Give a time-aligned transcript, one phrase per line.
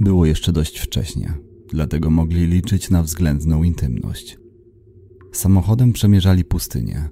[0.00, 1.34] Było jeszcze dość wcześnie,
[1.68, 4.38] dlatego mogli liczyć na względną intymność.
[5.32, 7.08] Samochodem przemierzali pustynię,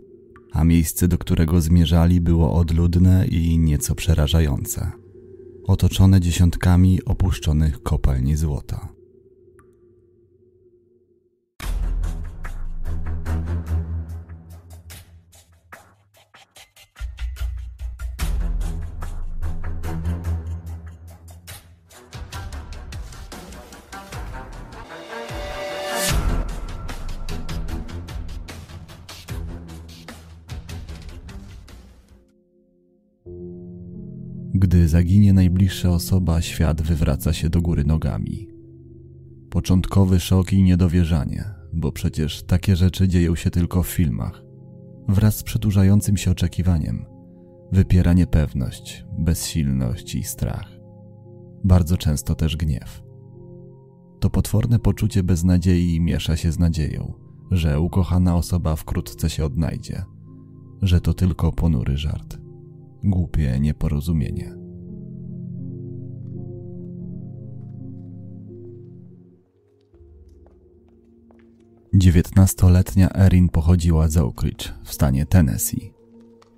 [0.52, 4.90] a miejsce, do którego zmierzali, było odludne i nieco przerażające,
[5.66, 8.91] otoczone dziesiątkami opuszczonych kopalni złota.
[35.90, 38.48] Osoba, świat wywraca się do góry nogami.
[39.50, 44.42] Początkowy szok i niedowierzanie, bo przecież takie rzeczy dzieją się tylko w filmach.
[45.08, 47.04] Wraz z przedłużającym się oczekiwaniem,
[47.72, 50.72] wypiera niepewność, bezsilność i strach.
[51.64, 53.02] Bardzo często też gniew.
[54.20, 57.14] To potworne poczucie beznadziei miesza się z nadzieją,
[57.50, 60.04] że ukochana osoba wkrótce się odnajdzie,
[60.82, 62.42] że to tylko ponury żart
[63.04, 64.61] głupie nieporozumienie.
[71.94, 75.92] Dziewiętnastoletnia Erin pochodziła z Oak Ridge w stanie Tennessee.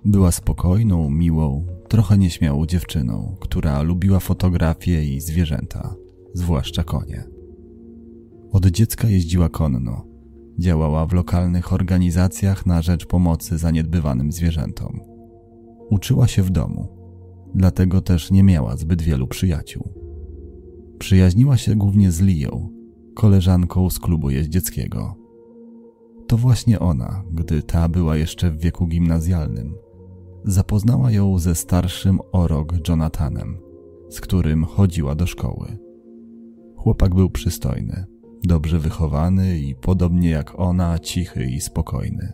[0.05, 5.95] Była spokojną, miłą, trochę nieśmiałą dziewczyną, która lubiła fotografię i zwierzęta,
[6.33, 7.23] zwłaszcza konie.
[8.51, 10.05] Od dziecka jeździła konno,
[10.59, 14.99] działała w lokalnych organizacjach na rzecz pomocy zaniedbywanym zwierzętom.
[15.89, 16.87] Uczyła się w domu,
[17.55, 19.93] dlatego też nie miała zbyt wielu przyjaciół.
[20.99, 22.69] Przyjaźniła się głównie z Lią,
[23.15, 25.24] koleżanką z klubu jeździeckiego.
[26.27, 29.75] To właśnie ona, gdy ta była jeszcze w wieku gimnazjalnym,
[30.43, 33.57] zapoznała ją ze starszym o rok Jonathanem,
[34.09, 35.77] z którym chodziła do szkoły.
[36.75, 38.05] Chłopak był przystojny,
[38.43, 42.33] dobrze wychowany i podobnie jak ona, cichy i spokojny.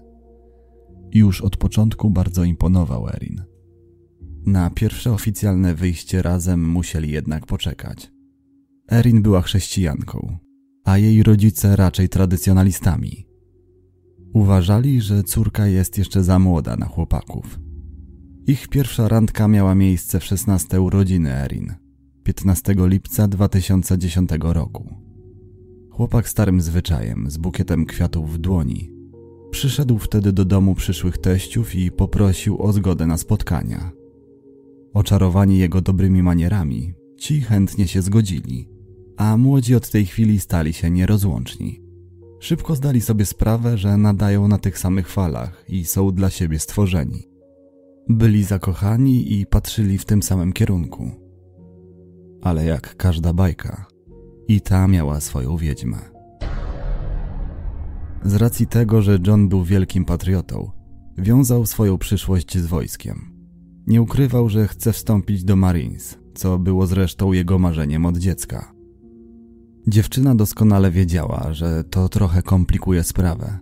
[1.13, 3.43] Już od początku bardzo imponował Erin.
[4.45, 8.11] Na pierwsze oficjalne wyjście razem musieli jednak poczekać.
[8.91, 10.37] Erin była chrześcijanką,
[10.83, 13.30] a jej rodzice raczej tradycjonalistami.
[14.33, 17.59] Uważali, że córka jest jeszcze za młoda na chłopaków.
[18.47, 21.73] Ich pierwsza randka miała miejsce w 16 urodziny Erin,
[22.23, 24.95] 15 lipca 2010 roku.
[25.91, 29.01] Chłopak starym zwyczajem, z bukietem kwiatów w dłoni,
[29.51, 33.91] Przyszedł wtedy do domu przyszłych teściów i poprosił o zgodę na spotkania.
[34.93, 38.69] Oczarowani jego dobrymi manierami, ci chętnie się zgodzili,
[39.17, 41.81] a młodzi od tej chwili stali się nierozłączni.
[42.41, 47.27] Szybko zdali sobie sprawę, że nadają na tych samych falach i są dla siebie stworzeni.
[48.09, 51.11] Byli zakochani i patrzyli w tym samym kierunku.
[52.41, 53.85] Ale jak każda bajka,
[54.47, 55.97] i ta miała swoją wiedźmę.
[58.23, 60.71] Z racji tego, że John był wielkim patriotą,
[61.17, 63.33] wiązał swoją przyszłość z wojskiem.
[63.87, 68.80] Nie ukrywał, że chce wstąpić do Marines, co było zresztą jego marzeniem od dziecka.
[69.87, 73.59] Dziewczyna doskonale wiedziała, że to trochę komplikuje sprawę.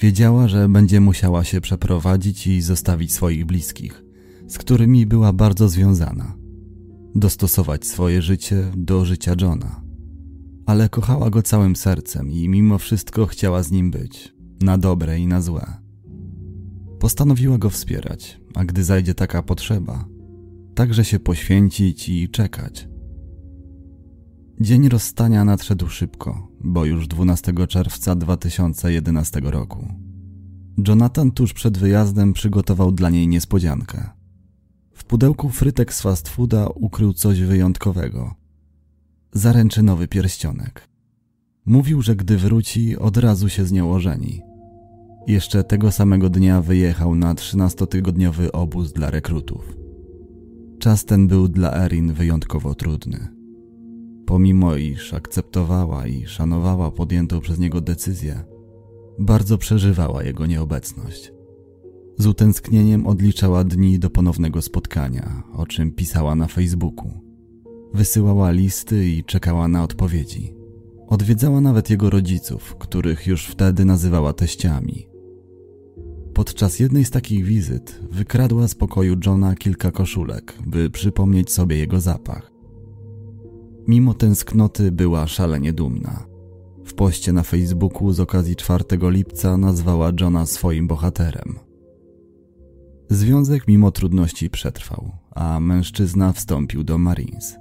[0.00, 4.04] Wiedziała, że będzie musiała się przeprowadzić i zostawić swoich bliskich,
[4.48, 6.36] z którymi była bardzo związana.
[7.14, 9.82] Dostosować swoje życie do życia Johna
[10.66, 15.26] ale kochała go całym sercem i mimo wszystko chciała z nim być, na dobre i
[15.26, 15.66] na złe.
[16.98, 20.08] Postanowiła go wspierać, a gdy zajdzie taka potrzeba,
[20.74, 22.88] także się poświęcić i czekać.
[24.62, 29.88] Dzień rozstania nadszedł szybko, bo już 12 czerwca 2011 roku.
[30.88, 34.10] Jonathan tuż przed wyjazdem przygotował dla niej niespodziankę.
[34.92, 38.34] W pudełku frytek z fast fooda ukrył coś wyjątkowego–
[39.32, 40.88] zaręczynowy pierścionek.
[41.66, 44.42] Mówił, że gdy wróci, od razu się z nią ożeni.
[45.26, 49.76] Jeszcze tego samego dnia wyjechał na 13-tygodniowy obóz dla rekrutów.
[50.78, 53.41] Czas ten był dla Erin wyjątkowo trudny.
[54.32, 58.44] Pomimo iż akceptowała i szanowała podjętą przez niego decyzję,
[59.18, 61.32] bardzo przeżywała jego nieobecność.
[62.18, 67.10] Z utęsknieniem odliczała dni do ponownego spotkania, o czym pisała na Facebooku.
[67.94, 70.54] Wysyłała listy i czekała na odpowiedzi.
[71.08, 75.08] Odwiedzała nawet jego rodziców, których już wtedy nazywała teściami.
[76.34, 82.00] Podczas jednej z takich wizyt wykradła z pokoju Johna kilka koszulek, by przypomnieć sobie jego
[82.00, 82.51] zapach.
[83.88, 86.26] Mimo tęsknoty była szalenie dumna.
[86.84, 91.58] W poście na Facebooku z okazji 4 lipca nazwała Johna swoim bohaterem.
[93.10, 97.56] Związek mimo trudności przetrwał, a mężczyzna wstąpił do Marines.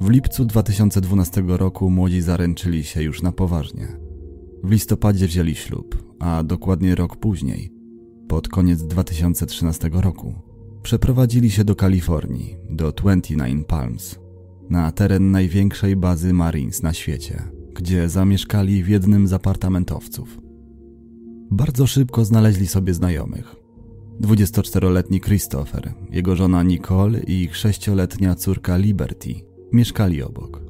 [0.00, 3.88] W lipcu 2012 roku młodzi zaręczyli się już na poważnie.
[4.64, 7.72] W listopadzie wzięli ślub, a dokładnie rok później,
[8.28, 10.34] pod koniec 2013 roku,
[10.82, 14.18] przeprowadzili się do Kalifornii, do 29 Palms,
[14.72, 17.42] na teren największej bazy Marines na świecie,
[17.74, 20.38] gdzie zamieszkali w jednym z apartamentowców.
[21.50, 23.56] Bardzo szybko znaleźli sobie znajomych.
[24.20, 29.34] 24-letni Christopher, jego żona Nicole i ich 6-letnia córka Liberty
[29.72, 30.62] mieszkali obok.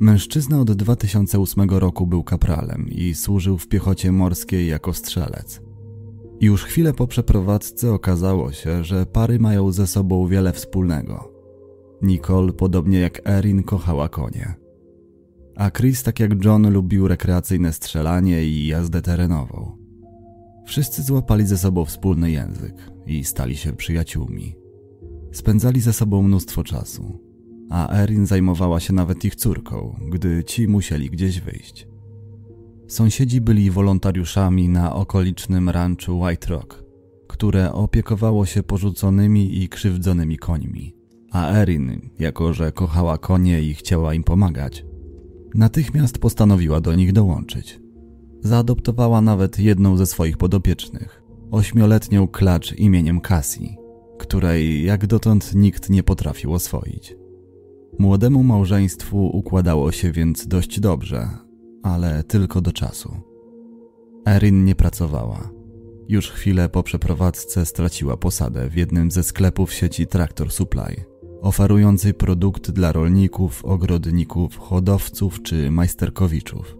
[0.00, 5.60] Mężczyzna od 2008 roku był kapralem i służył w piechocie morskiej jako strzelec.
[6.40, 11.37] Już chwilę po przeprowadzce okazało się, że pary mają ze sobą wiele wspólnego.
[12.02, 14.54] Nicole, podobnie jak Erin, kochała konie.
[15.56, 19.78] A Chris, tak jak John, lubił rekreacyjne strzelanie i jazdę terenową.
[20.66, 22.74] Wszyscy złapali ze sobą wspólny język
[23.06, 24.56] i stali się przyjaciółmi.
[25.32, 27.20] Spędzali ze sobą mnóstwo czasu,
[27.70, 31.88] a Erin zajmowała się nawet ich córką, gdy ci musieli gdzieś wyjść.
[32.88, 36.84] Sąsiedzi byli wolontariuszami na okolicznym ranczu White Rock,
[37.28, 40.97] które opiekowało się porzuconymi i krzywdzonymi końmi.
[41.30, 44.84] A Erin, jako że kochała konie i chciała im pomagać,
[45.54, 47.80] natychmiast postanowiła do nich dołączyć.
[48.40, 53.76] Zaadoptowała nawet jedną ze swoich podopiecznych, ośmioletnią klacz imieniem Cassie,
[54.18, 57.16] której jak dotąd nikt nie potrafił oswoić.
[57.98, 61.28] Młodemu małżeństwu układało się więc dość dobrze,
[61.82, 63.16] ale tylko do czasu.
[64.26, 65.50] Erin nie pracowała.
[66.08, 71.04] Już chwilę po przeprowadzce straciła posadę w jednym ze sklepów sieci Tractor Supply,
[71.40, 76.76] oferującej produkt dla rolników, ogrodników, hodowców czy majsterkowiczów.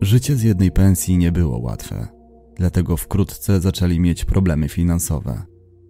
[0.00, 2.08] Życie z jednej pensji nie było łatwe,
[2.56, 5.42] dlatego wkrótce zaczęli mieć problemy finansowe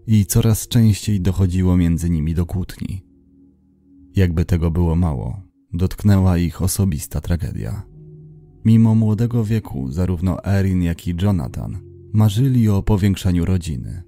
[0.06, 3.02] i coraz częściej dochodziło między nimi do kłótni.
[4.16, 5.42] Jakby tego było mało,
[5.72, 7.82] dotknęła ich osobista tragedia.
[8.64, 11.78] Mimo młodego wieku, zarówno Erin, jak i Jonathan
[12.12, 14.02] marzyli o powiększeniu rodziny.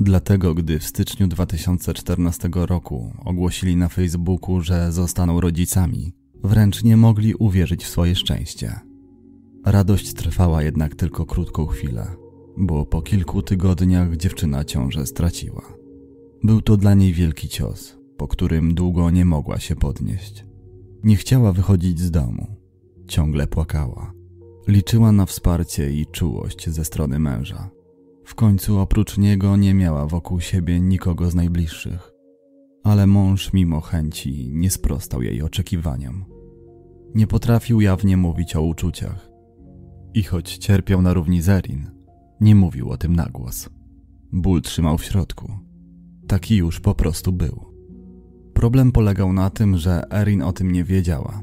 [0.00, 6.12] Dlatego, gdy w styczniu 2014 roku ogłosili na Facebooku, że zostaną rodzicami,
[6.44, 8.80] wręcz nie mogli uwierzyć w swoje szczęście.
[9.64, 12.06] Radość trwała jednak tylko krótką chwilę,
[12.56, 15.62] bo po kilku tygodniach dziewczyna ciążę straciła.
[16.42, 20.44] Był to dla niej wielki cios, po którym długo nie mogła się podnieść.
[21.04, 22.46] Nie chciała wychodzić z domu.
[23.08, 24.12] Ciągle płakała.
[24.68, 27.75] Liczyła na wsparcie i czułość ze strony męża.
[28.26, 32.12] W końcu oprócz niego nie miała wokół siebie nikogo z najbliższych.
[32.84, 36.24] Ale mąż mimo chęci nie sprostał jej oczekiwaniom.
[37.14, 39.30] Nie potrafił jawnie mówić o uczuciach.
[40.14, 41.90] I choć cierpiał na równi Zerin,
[42.40, 43.68] nie mówił o tym na głos.
[44.32, 45.52] Ból trzymał w środku.
[46.28, 47.64] Taki już po prostu był.
[48.54, 51.42] Problem polegał na tym, że Erin o tym nie wiedziała.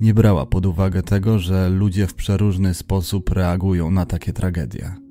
[0.00, 5.03] Nie brała pod uwagę tego, że ludzie w przeróżny sposób reagują na takie tragedie.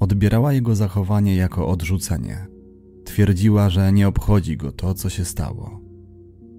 [0.00, 2.46] Odbierała jego zachowanie jako odrzucenie.
[3.04, 5.80] Twierdziła, że nie obchodzi go to, co się stało.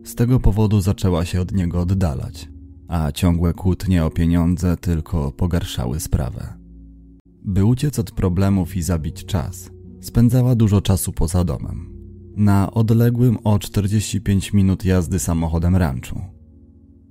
[0.04, 2.50] Z tego powodu zaczęła się od niego oddalać,
[2.88, 6.54] a ciągłe kłótnie o pieniądze tylko pogarszały sprawę.
[7.44, 9.70] By uciec od problemów i zabić czas,
[10.02, 11.90] spędzała dużo czasu poza domem,
[12.36, 16.22] na odległym o 45 minut jazdy samochodem ranczu.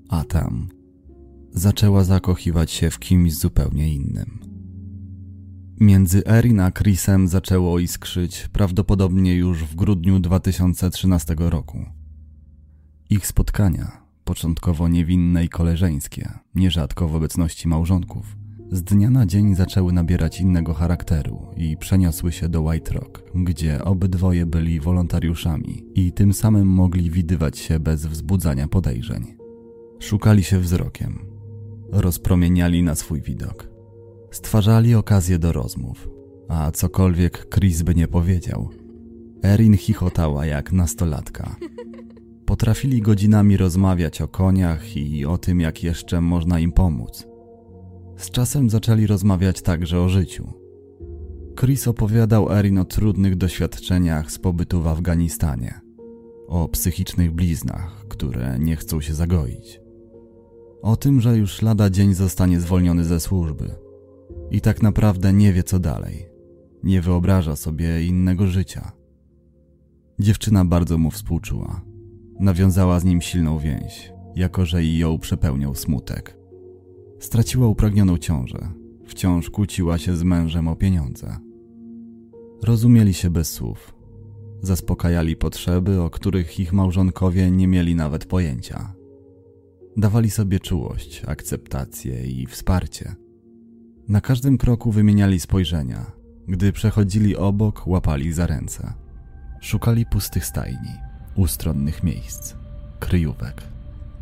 [0.08, 0.68] A tam
[1.52, 4.55] zaczęła zakochiwać się w kimś zupełnie innym.
[5.80, 11.85] Między Erin a Chrisem zaczęło iskrzyć prawdopodobnie już w grudniu 2013 roku.
[13.11, 18.37] Ich spotkania, początkowo niewinne i koleżeńskie, nierzadko w obecności małżonków,
[18.73, 23.85] z dnia na dzień zaczęły nabierać innego charakteru i przeniosły się do White Rock, gdzie
[23.85, 29.37] obydwoje byli wolontariuszami i tym samym mogli widywać się bez wzbudzania podejrzeń.
[29.99, 31.18] Szukali się wzrokiem,
[31.92, 33.75] rozpromieniali na swój widok,
[34.36, 36.08] stwarzali okazję do rozmów,
[36.48, 38.68] a cokolwiek Chris by nie powiedział,
[39.44, 41.56] Erin chichotała jak nastolatka.
[42.46, 47.26] Potrafili godzinami rozmawiać o koniach i o tym, jak jeszcze można im pomóc.
[48.16, 50.52] Z czasem zaczęli rozmawiać także o życiu.
[51.60, 55.80] Chris opowiadał Erin o trudnych doświadczeniach z pobytu w Afganistanie,
[56.48, 59.80] o psychicznych bliznach, które nie chcą się zagoić,
[60.82, 63.85] o tym, że już lada dzień zostanie zwolniony ze służby
[64.50, 66.28] i tak naprawdę nie wie co dalej,
[66.82, 68.92] nie wyobraża sobie innego życia.
[70.18, 71.82] Dziewczyna bardzo mu współczuła.
[72.40, 76.38] Nawiązała z nim silną więź, jako że i ją przepełniał smutek.
[77.18, 78.72] Straciła upragnioną ciążę.
[79.06, 81.36] Wciąż kłóciła się z mężem o pieniądze.
[82.62, 83.94] Rozumieli się bez słów.
[84.62, 88.94] Zaspokajali potrzeby, o których ich małżonkowie nie mieli nawet pojęcia.
[89.96, 93.14] Dawali sobie czułość, akceptację i wsparcie.
[94.08, 96.06] Na każdym kroku wymieniali spojrzenia.
[96.48, 98.92] Gdy przechodzili obok, łapali za ręce.
[99.60, 100.90] Szukali pustych stajni,
[101.36, 102.54] ustronnych miejsc,
[103.00, 103.62] kryjówek,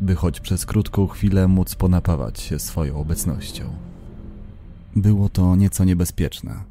[0.01, 3.63] by choć przez krótką chwilę móc ponapawać się swoją obecnością.
[4.95, 6.63] Było to nieco niebezpieczne.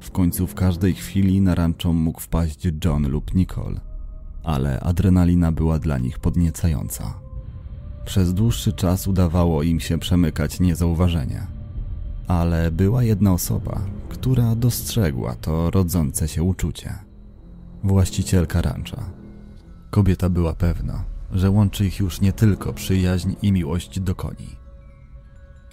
[0.00, 3.80] W końcu w każdej chwili na ranczą mógł wpaść John lub Nicole,
[4.44, 7.14] ale adrenalina była dla nich podniecająca.
[8.04, 11.51] Przez dłuższy czas udawało im się przemykać niezauważenie.
[12.26, 16.94] Ale była jedna osoba, która dostrzegła to rodzące się uczucie.
[17.84, 19.10] Właścicielka rancza.
[19.90, 24.56] Kobieta była pewna, że łączy ich już nie tylko przyjaźń i miłość do koni.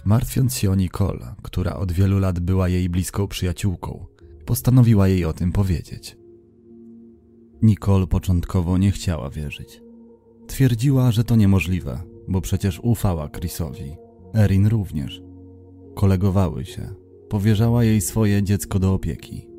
[0.04, 4.06] Martwiąc się o Nicole, która od wielu lat była jej bliską przyjaciółką,
[4.46, 6.16] postanowiła jej o tym powiedzieć.
[7.62, 9.82] Nicole początkowo nie chciała wierzyć.
[10.46, 13.96] Twierdziła, że to niemożliwe, bo przecież ufała Chrisowi.
[14.34, 15.29] Erin również.
[15.94, 16.94] Kolegowały się.
[17.28, 19.50] Powierzała jej swoje dziecko do opieki.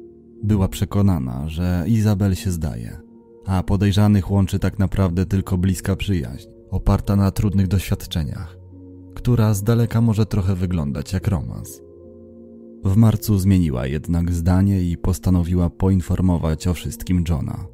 [0.44, 2.98] Była przekonana, że Izabel się zdaje,
[3.46, 8.58] a podejrzanych łączy tak naprawdę tylko bliska przyjaźń, oparta na trudnych doświadczeniach,
[9.16, 11.82] która z daleka może trochę wyglądać jak romans.
[12.84, 17.66] W marcu zmieniła jednak zdanie i postanowiła poinformować o wszystkim Johna.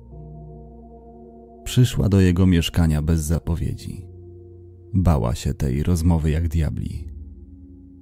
[1.63, 4.05] Przyszła do jego mieszkania bez zapowiedzi.
[4.93, 7.16] Bała się tej rozmowy jak diabli.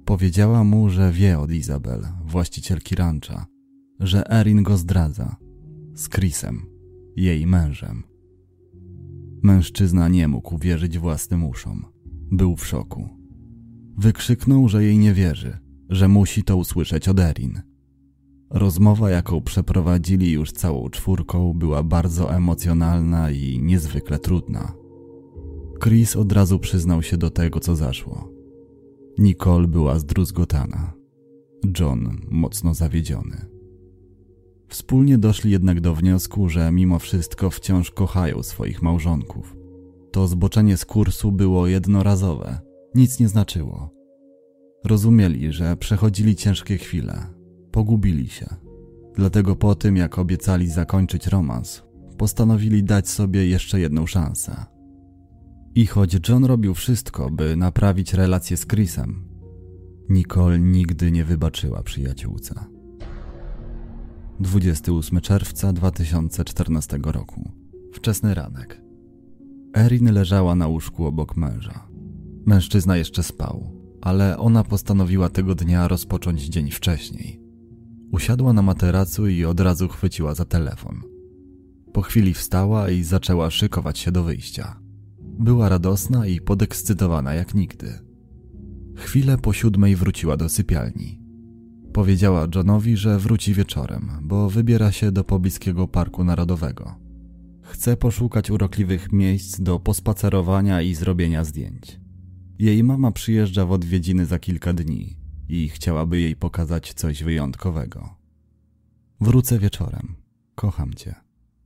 [0.06, 3.46] Powiedziała mu, że wie od Izabel, właścicielki rancha,
[4.00, 5.36] że Erin go zdradza
[5.94, 6.66] z Chrisem,
[7.16, 8.02] jej mężem.
[9.42, 11.84] Mężczyzna nie mógł wierzyć własnym uszom.
[12.32, 13.08] Był w szoku.
[13.98, 15.58] Wykrzyknął, że jej nie wierzy,
[15.88, 17.62] że musi to usłyszeć od Erin.
[18.50, 24.72] Rozmowa, jaką przeprowadzili już całą czwórką, była bardzo emocjonalna i niezwykle trudna.
[25.82, 28.35] Chris od razu przyznał się do tego, co zaszło.
[29.18, 30.92] Nicole była zdruzgotana.
[31.80, 33.46] John mocno zawiedziony.
[34.68, 39.56] Wspólnie doszli jednak do wniosku, że mimo wszystko wciąż kochają swoich małżonków.
[40.12, 42.60] To zboczenie z kursu było jednorazowe,
[42.94, 43.90] nic nie znaczyło.
[44.84, 47.26] Rozumieli, że przechodzili ciężkie chwile,
[47.72, 48.46] pogubili się.
[49.14, 51.82] Dlatego po tym, jak obiecali zakończyć romans,
[52.18, 54.75] postanowili dać sobie jeszcze jedną szansę.
[55.76, 59.24] I choć John robił wszystko, by naprawić relację z Chrisem,
[60.08, 62.64] Nicole nigdy nie wybaczyła przyjaciółce.
[64.40, 67.52] 28 czerwca 2014 roku.
[67.92, 68.82] Wczesny ranek.
[69.76, 71.88] Erin leżała na łóżku obok męża.
[72.46, 77.40] Mężczyzna jeszcze spał, ale ona postanowiła tego dnia rozpocząć dzień wcześniej.
[78.12, 81.02] Usiadła na materacu i od razu chwyciła za telefon.
[81.92, 84.85] Po chwili wstała i zaczęła szykować się do wyjścia.
[85.38, 87.98] Była radosna i podekscytowana jak nigdy.
[88.96, 91.20] Chwilę po siódmej wróciła do sypialni.
[91.92, 96.94] Powiedziała Johnowi, że wróci wieczorem, bo wybiera się do pobliskiego parku narodowego.
[97.62, 102.00] Chce poszukać urokliwych miejsc do pospacerowania i zrobienia zdjęć.
[102.58, 105.16] Jej mama przyjeżdża w odwiedziny za kilka dni
[105.48, 108.14] i chciałaby jej pokazać coś wyjątkowego.
[109.20, 110.14] Wrócę wieczorem.
[110.54, 111.14] Kocham cię.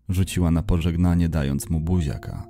[0.09, 2.50] Rzuciła na pożegnanie, dając mu buziaka.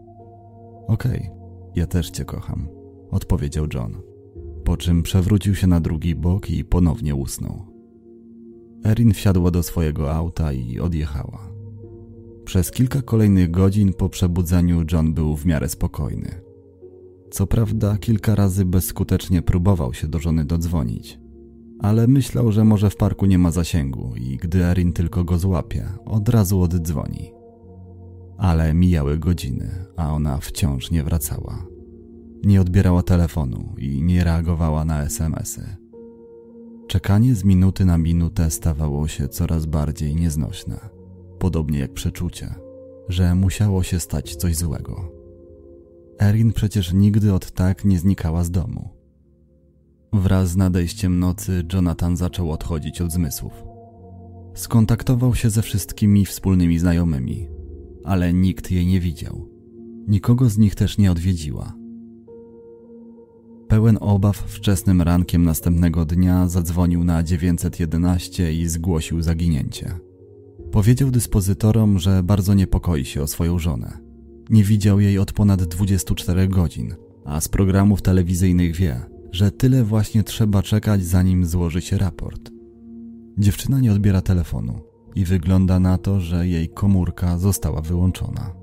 [0.90, 1.30] Okej, okay,
[1.74, 2.68] ja też cię kocham,
[3.10, 3.96] odpowiedział John.
[4.64, 7.66] Po czym przewrócił się na drugi bok i ponownie usnął.
[8.84, 11.52] Erin wsiadła do swojego auta i odjechała.
[12.44, 16.40] Przez kilka kolejnych godzin po przebudzeniu John był w miarę spokojny.
[17.30, 21.18] Co prawda, kilka razy bezskutecznie próbował się do żony dodzwonić,
[21.78, 25.88] ale myślał, że może w parku nie ma zasięgu i gdy Erin tylko go złapie,
[26.04, 27.39] od razu oddzwoni.
[28.40, 31.66] Ale mijały godziny, a ona wciąż nie wracała.
[32.44, 35.76] Nie odbierała telefonu i nie reagowała na SMSy.
[36.88, 40.80] Czekanie z minuty na minutę stawało się coraz bardziej nieznośne,
[41.38, 42.54] podobnie jak przeczucie,
[43.08, 45.12] że musiało się stać coś złego.
[46.20, 48.88] Erin przecież nigdy od tak nie znikała z domu.
[50.12, 53.52] Wraz z nadejściem nocy Jonathan zaczął odchodzić od zmysłów.
[54.54, 57.59] Skontaktował się ze wszystkimi wspólnymi znajomymi,
[58.04, 59.48] ale nikt jej nie widział.
[60.08, 61.74] Nikogo z nich też nie odwiedziła.
[63.68, 69.98] Pełen obaw wczesnym rankiem następnego dnia zadzwonił na 911 i zgłosił zaginięcie.
[70.72, 73.98] Powiedział dyspozytorom, że bardzo niepokoi się o swoją żonę.
[74.50, 79.00] Nie widział jej od ponad 24 godzin, a z programów telewizyjnych wie,
[79.32, 82.50] że tyle właśnie trzeba czekać, zanim złoży się raport.
[83.38, 84.80] Dziewczyna nie odbiera telefonu,
[85.14, 88.54] i wygląda na to, że jej komórka została wyłączona.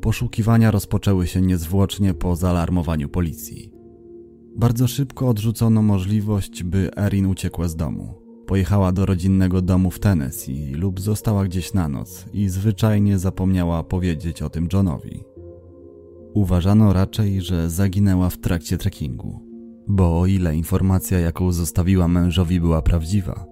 [0.00, 3.72] Poszukiwania rozpoczęły się niezwłocznie po zaalarmowaniu policji.
[4.56, 8.14] Bardzo szybko odrzucono możliwość, by Erin uciekła z domu.
[8.46, 14.42] Pojechała do rodzinnego domu w Tennessee lub została gdzieś na noc i zwyczajnie zapomniała powiedzieć
[14.42, 15.24] o tym Johnowi.
[16.34, 19.40] Uważano raczej, że zaginęła w trakcie trekkingu,
[19.88, 23.46] bo o ile informacja, jaką zostawiła mężowi, była prawdziwa,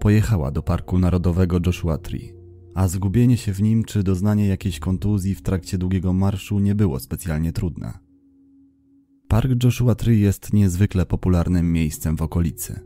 [0.00, 2.32] pojechała do Parku Narodowego Joshua Tree,
[2.74, 7.00] a zgubienie się w nim czy doznanie jakiejś kontuzji w trakcie długiego marszu nie było
[7.00, 7.98] specjalnie trudne.
[9.28, 12.80] Park Joshua Tree jest niezwykle popularnym miejscem w okolicy.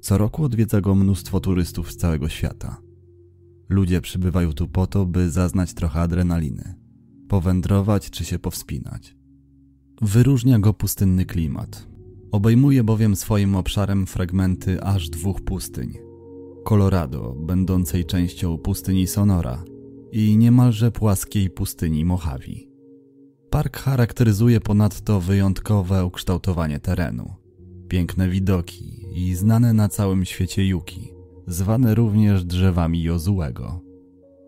[0.00, 2.80] Co roku odwiedza go mnóstwo turystów z całego świata.
[3.68, 6.74] Ludzie przybywają tu po to, by zaznać trochę adrenaliny,
[7.28, 9.16] powędrować czy się powspinać.
[10.00, 11.88] Wyróżnia go pustynny klimat.
[12.32, 16.11] Obejmuje bowiem swoim obszarem fragmenty aż dwóch pustyń.
[16.64, 19.64] Colorado, będącej częścią pustyni Sonora
[20.12, 22.72] i niemalże płaskiej pustyni Mojave.
[23.50, 27.34] Park charakteryzuje ponadto wyjątkowe ukształtowanie terenu,
[27.88, 31.12] piękne widoki i znane na całym świecie juki,
[31.46, 33.80] zwane również drzewami Jozułego.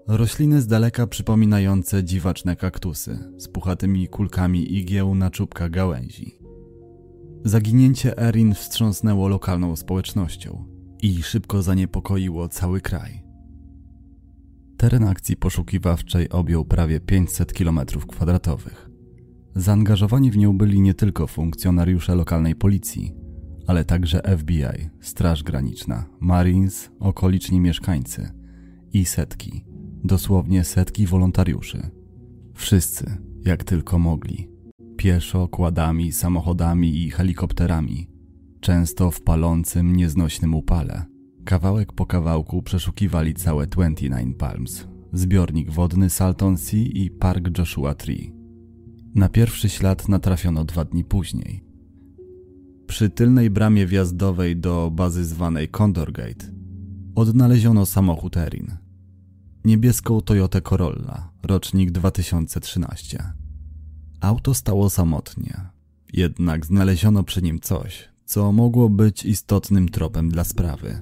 [0.08, 6.38] Rośliny z daleka przypominające dziwaczne kaktusy z puchatymi kulkami igieł na czubkach gałęzi.
[7.44, 10.73] Zaginięcie Erin wstrząsnęło lokalną społecznością
[11.04, 13.22] i szybko zaniepokoiło cały kraj.
[14.76, 18.56] Teren akcji poszukiwawczej objął prawie 500 km2.
[19.54, 23.14] Zaangażowani w nią byli nie tylko funkcjonariusze lokalnej policji,
[23.66, 28.30] ale także FBI, Straż Graniczna, Marines, okoliczni mieszkańcy
[28.92, 29.64] i setki,
[30.04, 31.90] dosłownie setki wolontariuszy.
[32.54, 34.48] Wszyscy, jak tylko mogli,
[34.96, 38.13] pieszo, kładami, samochodami i helikopterami,
[38.64, 41.04] często w palącym, nieznośnym upale.
[41.44, 48.32] Kawałek po kawałku przeszukiwali całe 29 Palms, zbiornik wodny Salton Sea i park Joshua Tree.
[49.14, 51.64] Na pierwszy ślad natrafiono dwa dni później.
[52.86, 56.46] Przy tylnej bramie wjazdowej do bazy zwanej Condor Gate
[57.14, 58.76] odnaleziono samochód Erin.
[59.64, 63.32] Niebieską Toyota Corolla, rocznik 2013.
[64.20, 65.60] Auto stało samotnie,
[66.12, 71.00] jednak znaleziono przy nim coś, co mogło być istotnym tropem dla sprawy.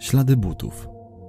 [0.00, 0.88] Ślady butów,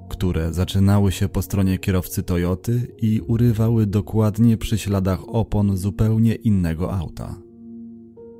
[0.09, 6.93] które zaczynały się po stronie kierowcy Toyoty i urywały dokładnie przy śladach opon zupełnie innego
[6.93, 7.35] auta.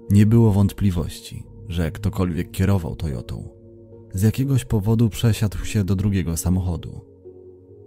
[0.09, 3.49] Nie było wątpliwości, że ktokolwiek kierował Toyotą.
[4.13, 7.01] Z jakiegoś powodu przesiadł się do drugiego samochodu.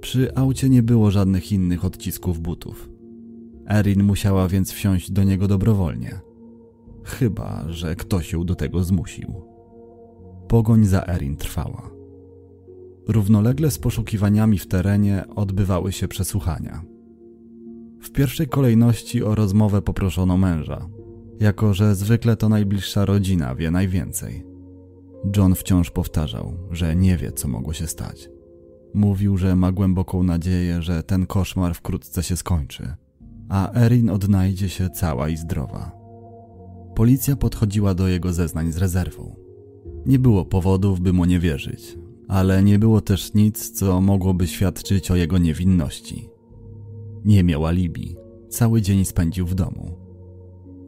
[0.01, 2.91] Przy aucie nie było żadnych innych odcisków butów.
[3.71, 6.28] Erin musiała więc wsiąść do niego dobrowolnie.
[7.09, 9.43] Chyba, że ktoś ją do tego zmusił.
[10.49, 11.91] Pogoń za Erin trwała.
[13.09, 16.83] Równolegle z poszukiwaniami w terenie odbywały się przesłuchania.
[18.01, 20.89] W pierwszej kolejności o rozmowę poproszono męża,
[21.41, 24.47] jako że zwykle to najbliższa rodzina wie najwięcej.
[25.37, 28.31] John wciąż powtarzał, że nie wie, co mogło się stać.
[28.95, 32.95] Mówił, że ma głęboką nadzieję, że ten koszmar wkrótce się skończy,
[33.49, 35.98] a Erin odnajdzie się cała i zdrowa.
[36.99, 39.37] Policja podchodziła do jego zeznań z rezerwą.
[40.07, 45.11] Nie było powodów, by mu nie wierzyć, ale nie było też nic, co mogłoby świadczyć
[45.11, 46.29] o jego niewinności.
[47.25, 48.17] Nie miał alibi.
[48.49, 49.99] Cały dzień spędził w domu.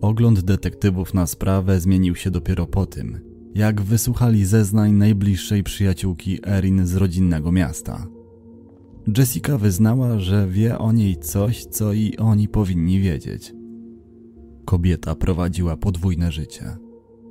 [0.01, 3.21] Ogląd detektywów na sprawę zmienił się dopiero po tym,
[3.55, 8.07] jak wysłuchali zeznań najbliższej przyjaciółki Erin z rodzinnego miasta.
[9.19, 13.60] Jessica wyznała, że wie o niej coś, co i oni powinni wiedzieć.
[14.71, 16.77] Kobieta prowadziła podwójne życie.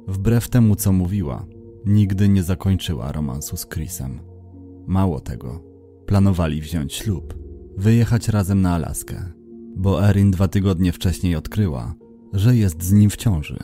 [0.07, 1.45] Wbrew temu, co mówiła,
[1.85, 4.19] nigdy nie zakończyła romansu z Chrisem.
[4.87, 5.63] Mało tego,
[6.05, 7.33] planowali wziąć ślub,
[7.77, 9.31] wyjechać razem na Alaskę,
[9.75, 11.95] bo Erin dwa tygodnie wcześniej odkryła,
[12.33, 13.57] że jest z nim w ciąży,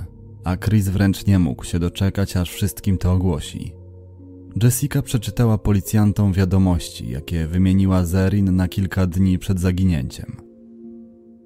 [0.43, 3.73] a Chris wręcz nie mógł się doczekać, aż wszystkim to ogłosi.
[4.63, 10.44] Jessica przeczytała policjantom wiadomości, jakie wymieniła Zerin na kilka dni przed zaginięciem.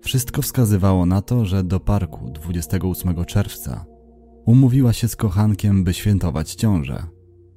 [0.01, 3.85] Wszystko wskazywało na to, że do parku 28 czerwca
[4.45, 7.03] umówiła się z kochankiem, by świętować ciążę.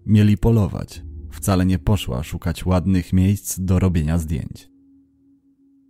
[0.06, 1.02] Mieli polować.
[1.30, 4.70] Wcale nie poszła szukać ładnych miejsc do robienia zdjęć.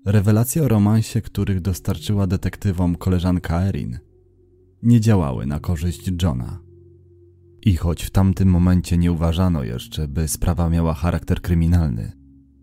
[0.07, 3.99] Rewelacje o romansie, których dostarczyła detektywom koleżanka Erin,
[4.83, 6.61] nie działały na korzyść Johna.
[7.63, 12.13] I choć w tamtym momencie nie uważano jeszcze, by sprawa miała charakter kryminalny,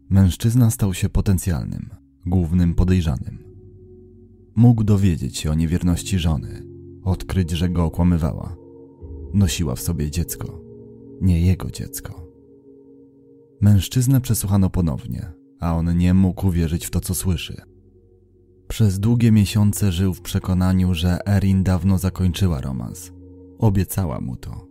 [0.09, 1.89] mężczyzna stał się potencjalnym,
[2.25, 3.48] głównym podejrzanym.
[4.59, 6.63] Mógł dowiedzieć się o niewierności żony,
[7.03, 8.55] odkryć, że go okłamywała.
[9.33, 10.61] Nosiła w sobie dziecko,
[11.21, 12.27] nie jego dziecko.
[13.61, 17.61] Mężczyznę przesłuchano ponownie, a on nie mógł uwierzyć w to, co słyszy.
[18.67, 23.11] Przez długie miesiące żył w przekonaniu, że Erin dawno zakończyła romans.
[23.59, 24.67] Obiecała mu to.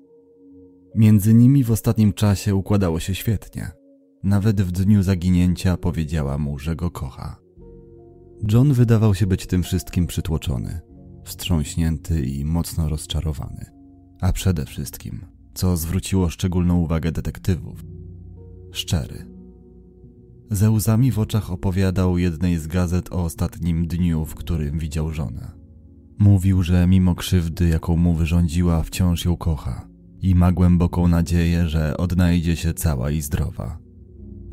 [0.94, 3.70] Między nimi w ostatnim czasie układało się świetnie.
[4.22, 7.37] Nawet w dniu zaginięcia powiedziała mu, że go kocha.
[8.42, 10.80] John wydawał się być tym wszystkim przytłoczony,
[11.24, 13.64] wstrząśnięty i mocno rozczarowany.
[14.20, 17.84] A przede wszystkim, co zwróciło szczególną uwagę detektywów,
[18.72, 19.26] szczery.
[20.50, 25.50] Ze łzami w oczach opowiadał jednej z gazet o ostatnim dniu, w którym widział żonę.
[26.18, 29.88] Mówił, że mimo krzywdy, jaką mu wyrządziła, wciąż ją kocha
[30.22, 33.78] i ma głęboką nadzieję, że odnajdzie się cała i zdrowa.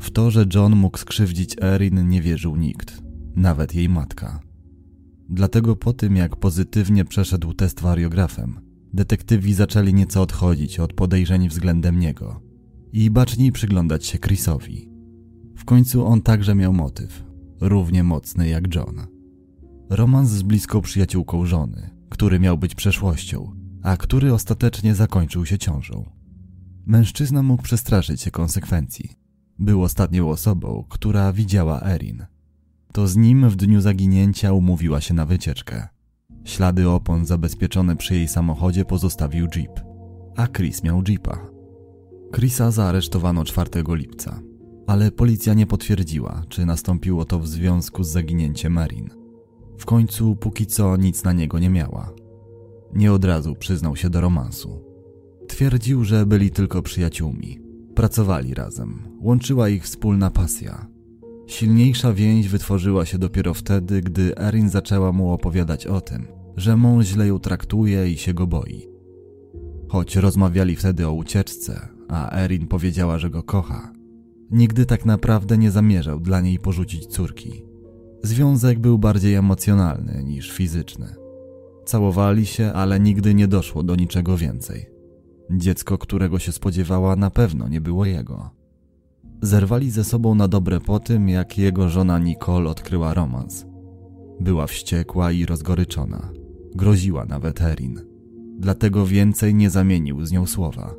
[0.00, 3.05] W to, że John mógł skrzywdzić Erin, nie wierzył nikt,
[3.36, 4.40] nawet jej matka.
[5.28, 8.60] Dlatego po tym, jak pozytywnie przeszedł test wariografem,
[8.92, 12.40] detektywi zaczęli nieco odchodzić od podejrzeń względem niego
[12.92, 14.90] i baczniej przyglądać się Chrisowi.
[15.56, 17.24] W końcu on także miał motyw,
[17.60, 19.06] równie mocny jak John.
[19.90, 26.10] Romans z bliską przyjaciółką żony, który miał być przeszłością, a który ostatecznie zakończył się ciążą.
[26.86, 29.10] Mężczyzna mógł przestraszyć się konsekwencji.
[29.58, 32.26] Był ostatnią osobą, która widziała Erin.
[32.96, 35.88] To z nim w dniu zaginięcia umówiła się na wycieczkę.
[36.44, 39.80] Ślady opon zabezpieczone przy jej samochodzie pozostawił jeep,
[40.36, 41.50] a Chris miał jeepa.
[42.34, 44.40] Chrisa zaaresztowano 4 lipca,
[44.86, 49.10] ale policja nie potwierdziła, czy nastąpiło to w związku z zaginięciem Marin.
[49.78, 52.12] W końcu póki co nic na niego nie miała.
[52.94, 54.84] Nie od razu przyznał się do romansu.
[55.48, 57.60] Twierdził, że byli tylko przyjaciółmi.
[57.94, 60.95] Pracowali razem, łączyła ich wspólna pasja.
[61.46, 67.06] Silniejsza więź wytworzyła się dopiero wtedy, gdy Erin zaczęła mu opowiadać o tym, że mąż
[67.06, 68.86] źle ją traktuje i się go boi.
[69.88, 73.92] Choć rozmawiali wtedy o ucieczce, a Erin powiedziała, że go kocha,
[74.50, 77.64] nigdy tak naprawdę nie zamierzał dla niej porzucić córki.
[78.22, 81.14] Związek był bardziej emocjonalny niż fizyczny.
[81.84, 84.86] Całowali się, ale nigdy nie doszło do niczego więcej.
[85.50, 88.50] Dziecko, którego się spodziewała, na pewno nie było jego.
[89.42, 93.66] Zerwali ze sobą na dobre po tym, jak jego żona Nicole odkryła romans.
[94.40, 96.30] Była wściekła i rozgoryczona.
[96.74, 98.00] Groziła nawet Erin.
[98.58, 100.94] Dlatego więcej nie zamienił z nią słowa.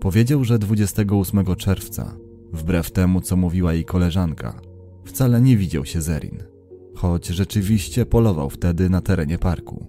[0.00, 2.16] Powiedział, że 28 czerwca,
[2.52, 4.60] wbrew temu co mówiła jej koleżanka,
[5.04, 6.38] wcale nie widział się z Erin,
[6.94, 9.86] choć rzeczywiście polował wtedy na terenie parku.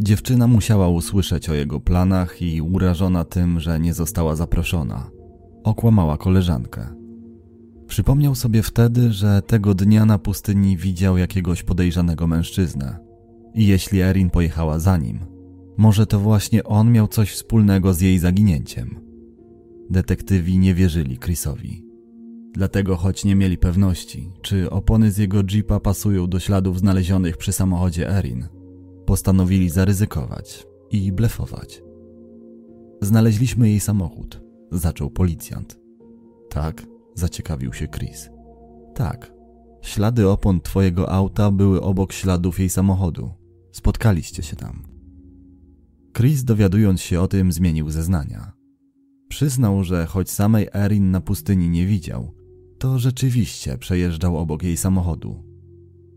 [0.00, 5.10] Dziewczyna musiała usłyszeć o jego planach i urażona tym, że nie została zaproszona,
[5.66, 6.86] okłamała koleżankę.
[7.86, 12.98] Przypomniał sobie wtedy, że tego dnia na pustyni widział jakiegoś podejrzanego mężczyznę.
[13.54, 15.20] I jeśli Erin pojechała za nim,
[15.76, 19.00] może to właśnie on miał coś wspólnego z jej zaginięciem.
[19.90, 21.86] Detektywi nie wierzyli Chrisowi.
[22.52, 27.52] Dlatego, choć nie mieli pewności, czy opony z jego jeepa pasują do śladów znalezionych przy
[27.52, 28.46] samochodzie Erin,
[29.06, 31.82] postanowili zaryzykować i blefować.
[33.02, 35.78] Znaleźliśmy jej samochód, zaczął policjant.
[36.50, 38.30] Tak, zaciekawił się Chris.
[38.94, 39.32] Tak,
[39.82, 43.30] ślady opon twojego auta były obok śladów jej samochodu.
[43.72, 44.82] Spotkaliście się tam.
[46.16, 48.52] Chris, dowiadując się o tym, zmienił zeznania.
[49.28, 52.34] Przyznał, że choć samej Erin na pustyni nie widział,
[52.78, 55.44] to rzeczywiście przejeżdżał obok jej samochodu.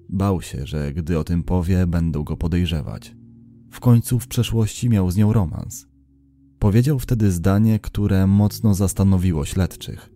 [0.09, 3.15] Bał się, że gdy o tym powie, będą go podejrzewać.
[3.71, 5.87] W końcu w przeszłości miał z nią romans.
[6.59, 10.09] Powiedział wtedy zdanie, które mocno zastanowiło śledczych.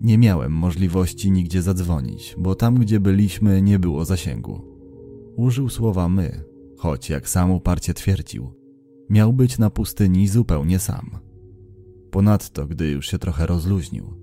[0.00, 4.60] Nie miałem możliwości nigdzie zadzwonić, bo tam, gdzie byliśmy, nie było zasięgu.
[5.36, 6.44] Użył słowa my,
[6.78, 8.52] choć jak sam uparcie twierdził,
[9.10, 11.10] miał być na pustyni zupełnie sam.
[12.10, 14.14] Ponadto, gdy już się trochę rozluźnił,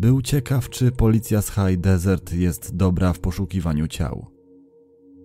[0.00, 4.26] był ciekaw, czy policja z High Desert jest dobra w poszukiwaniu ciał.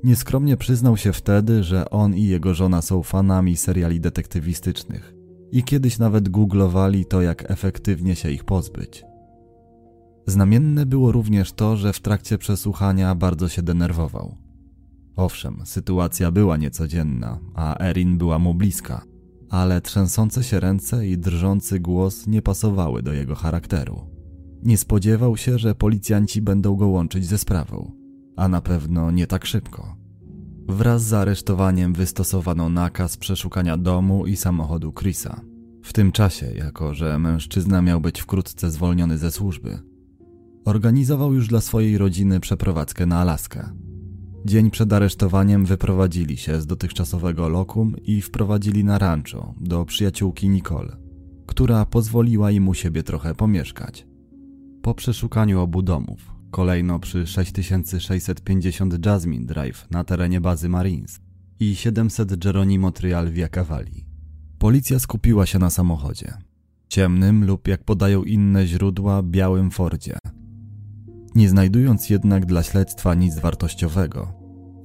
[0.04, 5.23] Nieskromnie przyznał się wtedy, że on i jego żona są fanami seriali detektywistycznych
[5.54, 9.06] i kiedyś nawet googlowali to, jak efektywnie się ich pozbyć.
[10.28, 14.38] Znamienne było również to, że w trakcie przesłuchania bardzo się denerwował.
[15.16, 19.02] Owszem, sytuacja była niecodzienna, a Erin była mu bliska,
[19.50, 24.08] ale trzęsące się ręce i drżący głos nie pasowały do jego charakteru.
[24.64, 27.92] Nie spodziewał się, że policjanci będą go łączyć ze sprawą,
[28.36, 29.93] a na pewno nie tak szybko.
[30.68, 35.42] Wraz z aresztowaniem wystosowano nakaz przeszukania domu i samochodu Chrisa.
[35.84, 39.80] W tym czasie, jako że mężczyzna miał być wkrótce zwolniony ze służby,
[40.66, 43.70] organizował już dla swojej rodziny przeprowadzkę na Alaskę.
[44.46, 50.98] Dzień przed aresztowaniem wyprowadzili się z dotychczasowego lokum i wprowadzili na rancho do przyjaciółki Nicole,
[51.46, 54.08] która pozwoliła im u siebie trochę pomieszkać.
[54.82, 61.20] Po przeszukaniu obu domów, kolejno przy 6650 Jasmine Drive na terenie bazy Marines
[61.60, 64.06] i 700 Geronimo Trial Via Cavalli,
[64.60, 66.34] policja skupiła się na samochodzie.
[66.88, 70.18] Ciemnym lub, jak podają inne źródła, białym Fordzie.
[71.36, 74.34] Nie znajdując jednak dla śledztwa nic wartościowego,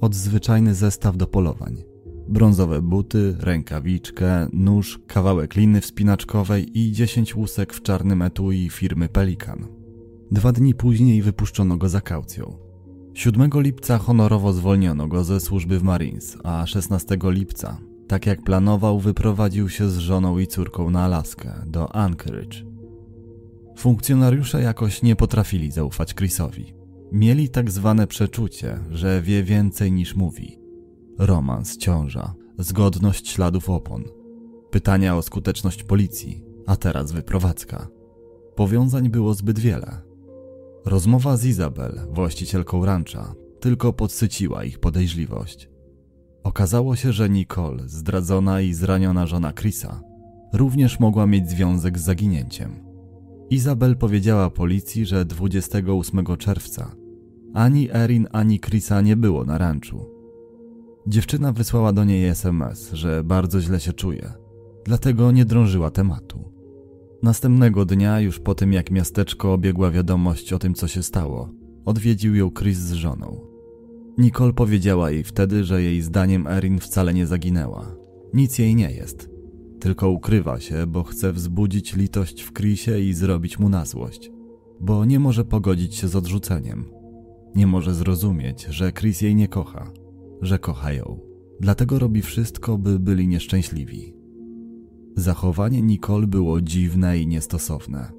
[0.01, 1.83] od zwyczajny zestaw do polowań.
[2.29, 9.78] Brązowe buty, rękawiczkę, nóż, kawałek liny wspinaczkowej i 10 łusek w czarnym etui firmy Pelikan.
[10.31, 12.57] Dwa dni później wypuszczono go za kaucją.
[13.13, 18.99] 7 lipca honorowo zwolniono go ze służby w Marines, a 16 lipca, tak jak planował,
[18.99, 22.57] wyprowadził się z żoną i córką na Alaskę, do Anchorage.
[23.77, 26.73] Funkcjonariusze jakoś nie potrafili zaufać Chrisowi.
[27.11, 30.59] Mieli tak zwane przeczucie, że wie więcej niż mówi.
[31.17, 34.03] Romans, ciąża, zgodność śladów opon,
[34.71, 37.87] pytania o skuteczność policji, a teraz wyprowadzka.
[38.55, 40.08] Powiązań było zbyt wiele.
[40.89, 45.69] Rozmowa z Izabel, właścicielką rancha, tylko podsyciła ich podejrzliwość.
[46.43, 50.01] Okazało się, że Nicole, zdradzona i zraniona żona Chrisa,
[50.53, 52.83] również mogła mieć związek z zaginięciem.
[53.49, 56.95] Izabel powiedziała policji, że 28 czerwca
[57.53, 60.05] ani Erin, ani Chrisa nie było na ranczu.
[61.07, 64.33] Dziewczyna wysłała do niej SMS, że bardzo źle się czuje,
[64.85, 66.58] dlatego nie drążyła tematu.
[67.23, 71.49] Następnego dnia, już po tym jak miasteczko obiegła wiadomość o tym, co się stało,
[71.85, 73.41] odwiedził ją Chris z żoną.
[74.17, 77.95] Nicole powiedziała jej wtedy, że jej zdaniem Erin wcale nie zaginęła.
[78.33, 79.29] Nic jej nie jest.
[79.79, 84.31] Tylko ukrywa się, bo chce wzbudzić litość w Chrisie i zrobić mu na złość.
[84.79, 86.85] Bo nie może pogodzić się z odrzuceniem.
[87.55, 89.91] Nie może zrozumieć, że Chris jej nie kocha,
[90.41, 91.19] że kocha ją.
[91.59, 94.18] Dlatego robi wszystko, by byli nieszczęśliwi.
[95.19, 98.11] Zachowanie Nicole było dziwne i niestosowne.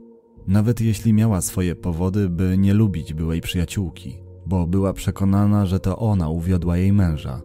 [0.47, 5.99] Nawet jeśli miała swoje powody, by nie lubić byłej przyjaciółki, bo była przekonana, że to
[5.99, 7.43] ona uwiodła jej męża.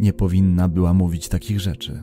[0.00, 2.02] Nie powinna była mówić takich rzeczy.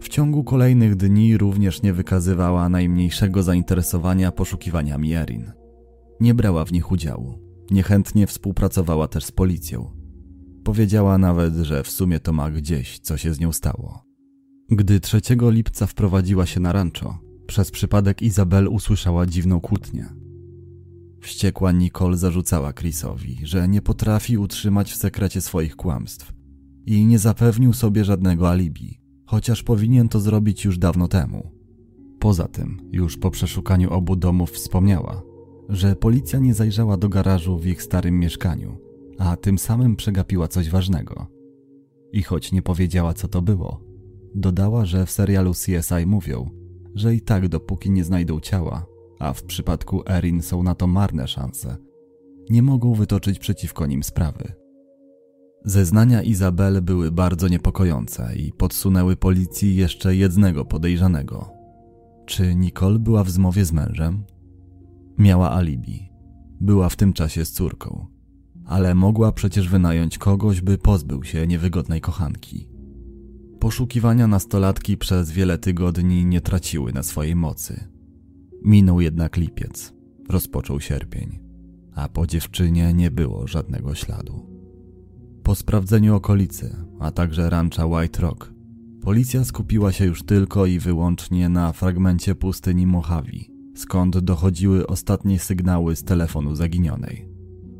[0.00, 5.52] W ciągu kolejnych dni również nie wykazywała najmniejszego zainteresowania poszukiwaniami Erin.
[6.20, 7.38] Nie brała w nich udziału.
[7.70, 9.90] Niechętnie współpracowała też z policją.
[10.64, 14.03] Powiedziała nawet, że w sumie to ma gdzieś, co się z nią stało.
[14.70, 20.08] Gdy 3 lipca wprowadziła się na rancho, przez przypadek Izabel usłyszała dziwną kłótnię.
[21.20, 26.32] Wściekła Nicole zarzucała Chrisowi, że nie potrafi utrzymać w sekrecie swoich kłamstw
[26.86, 31.50] i nie zapewnił sobie żadnego alibi, chociaż powinien to zrobić już dawno temu.
[32.18, 35.22] Poza tym, już po przeszukaniu obu domów wspomniała,
[35.68, 38.76] że policja nie zajrzała do garażu w ich starym mieszkaniu,
[39.18, 41.26] a tym samym przegapiła coś ważnego.
[42.12, 43.93] I choć nie powiedziała, co to było,
[44.34, 46.50] dodała, że w serialu CSI mówią,
[46.94, 48.86] że i tak dopóki nie znajdą ciała,
[49.18, 51.76] a w przypadku Erin są na to marne szanse,
[52.50, 54.52] nie mogą wytoczyć przeciwko nim sprawy.
[55.64, 61.50] Zeznania Izabel były bardzo niepokojące i podsunęły policji jeszcze jednego podejrzanego.
[62.26, 64.24] Czy Nicole była w zmowie z mężem?
[65.18, 66.10] Miała alibi.
[66.60, 68.06] Była w tym czasie z córką,
[68.66, 72.73] ale mogła przecież wynająć kogoś, by pozbył się niewygodnej kochanki.
[73.64, 77.88] Poszukiwania nastolatki przez wiele tygodni nie traciły na swojej mocy.
[78.64, 79.92] Minął jednak lipiec,
[80.28, 81.38] rozpoczął sierpień,
[81.94, 84.46] a po dziewczynie nie było żadnego śladu.
[85.42, 88.52] Po sprawdzeniu okolicy, a także rancha White Rock,
[89.02, 95.96] policja skupiła się już tylko i wyłącznie na fragmencie pustyni Mojave, skąd dochodziły ostatnie sygnały
[95.96, 97.28] z telefonu zaginionej.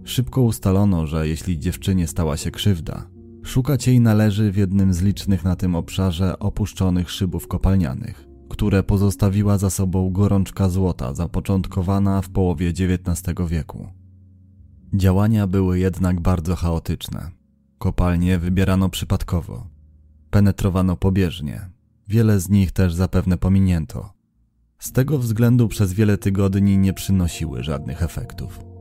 [0.04, 3.13] Szybko ustalono, że jeśli dziewczynie stała się krzywda,
[3.44, 9.58] szukać jej należy w jednym z licznych na tym obszarze opuszczonych szybów kopalnianych, które pozostawiła
[9.58, 13.88] za sobą gorączka złota zapoczątkowana w połowie XIX wieku.
[14.94, 17.30] Działania były jednak bardzo chaotyczne.
[17.78, 19.66] Kopalnie wybierano przypadkowo,
[20.30, 21.70] penetrowano pobieżnie,
[22.08, 24.12] wiele z nich też zapewne pominięto.
[24.78, 28.73] Z tego względu przez wiele tygodni nie przynosiły żadnych efektów.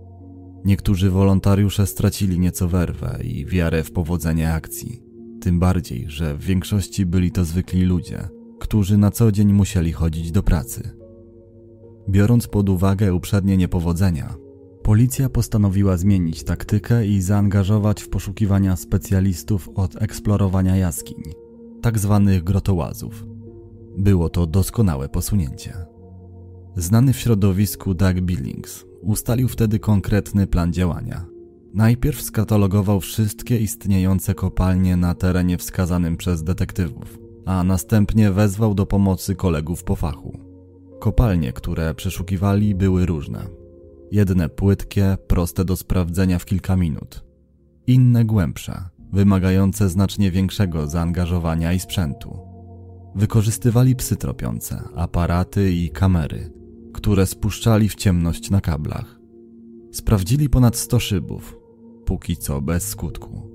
[0.65, 5.03] Niektórzy wolontariusze stracili nieco werwę i wiarę w powodzenie akcji,
[5.41, 8.27] tym bardziej, że w większości byli to zwykli ludzie,
[8.59, 10.89] którzy na co dzień musieli chodzić do pracy.
[12.09, 14.35] Biorąc pod uwagę uprzednie niepowodzenia,
[14.83, 21.23] policja postanowiła zmienić taktykę i zaangażować w poszukiwania specjalistów od eksplorowania jaskiń,
[21.81, 23.25] tak zwanych grotołazów.
[23.97, 25.73] Było to doskonałe posunięcie.
[26.75, 31.25] Znany w środowisku Doug Billings ustalił wtedy konkretny plan działania.
[31.73, 39.35] Najpierw skatalogował wszystkie istniejące kopalnie na terenie wskazanym przez detektywów, a następnie wezwał do pomocy
[39.35, 40.39] kolegów po fachu.
[40.99, 43.45] Kopalnie, które przeszukiwali, były różne.
[44.11, 47.23] Jedne płytkie, proste do sprawdzenia w kilka minut.
[47.87, 52.39] Inne głębsze, wymagające znacznie większego zaangażowania i sprzętu.
[53.15, 56.51] Wykorzystywali psy tropiące, aparaty i kamery,
[57.03, 59.19] które spuszczali w ciemność na kablach.
[59.91, 61.57] Sprawdzili ponad 100 szybów,
[62.05, 63.49] póki co bez skutku.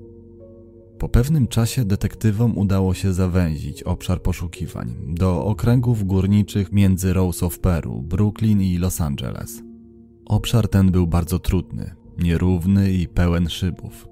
[0.99, 7.59] Po pewnym czasie detektywom udało się zawęzić obszar poszukiwań do okręgów górniczych między Rose of
[7.59, 9.63] Peru, Brooklyn i Los Angeles.
[10.25, 14.07] Obszar ten był bardzo trudny, nierówny i pełen szybów.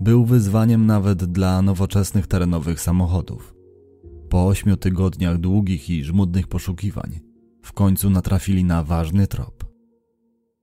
[0.00, 3.54] Był wyzwaniem nawet dla nowoczesnych terenowych samochodów.
[4.28, 7.23] Po ośmiu tygodniach długich i żmudnych poszukiwań
[7.64, 9.64] w końcu natrafili na ważny trop.